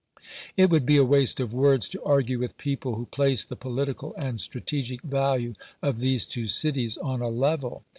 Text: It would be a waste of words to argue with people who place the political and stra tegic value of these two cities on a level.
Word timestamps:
It 0.57 0.71
would 0.71 0.83
be 0.83 0.97
a 0.97 1.05
waste 1.05 1.39
of 1.39 1.53
words 1.53 1.87
to 1.89 2.01
argue 2.03 2.39
with 2.39 2.57
people 2.57 2.95
who 2.95 3.05
place 3.05 3.45
the 3.45 3.55
political 3.55 4.15
and 4.17 4.41
stra 4.41 4.59
tegic 4.61 5.03
value 5.03 5.53
of 5.83 5.99
these 5.99 6.25
two 6.25 6.47
cities 6.47 6.97
on 6.97 7.21
a 7.21 7.29
level. 7.29 7.83